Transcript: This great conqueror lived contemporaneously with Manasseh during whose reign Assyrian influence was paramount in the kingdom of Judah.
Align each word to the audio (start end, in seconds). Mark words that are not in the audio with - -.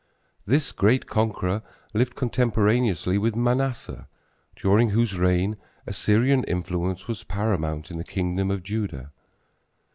This 0.47 0.71
great 0.71 1.05
conqueror 1.05 1.61
lived 1.93 2.15
contemporaneously 2.15 3.19
with 3.19 3.35
Manasseh 3.35 4.07
during 4.55 4.89
whose 4.89 5.15
reign 5.19 5.57
Assyrian 5.85 6.43
influence 6.45 7.07
was 7.07 7.23
paramount 7.23 7.91
in 7.91 7.99
the 7.99 8.03
kingdom 8.03 8.49
of 8.49 8.63
Judah. 8.63 9.11